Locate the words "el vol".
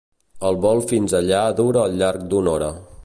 0.47-0.81